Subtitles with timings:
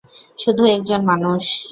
[0.39, 1.43] শুধু একজন মানুষ!